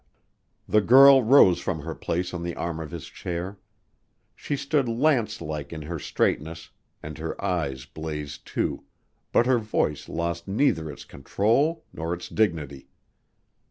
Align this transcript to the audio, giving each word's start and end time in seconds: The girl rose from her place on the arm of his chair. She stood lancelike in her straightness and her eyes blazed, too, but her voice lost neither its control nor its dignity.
The 0.67 0.81
girl 0.81 1.21
rose 1.21 1.59
from 1.59 1.81
her 1.81 1.93
place 1.93 2.33
on 2.33 2.41
the 2.41 2.55
arm 2.55 2.79
of 2.79 2.89
his 2.89 3.05
chair. 3.05 3.59
She 4.35 4.55
stood 4.57 4.89
lancelike 4.89 5.71
in 5.71 5.83
her 5.83 5.99
straightness 5.99 6.71
and 7.03 7.19
her 7.19 7.39
eyes 7.39 7.85
blazed, 7.85 8.47
too, 8.47 8.85
but 9.31 9.45
her 9.45 9.59
voice 9.59 10.09
lost 10.09 10.47
neither 10.47 10.89
its 10.89 11.05
control 11.05 11.85
nor 11.93 12.15
its 12.15 12.29
dignity. 12.29 12.87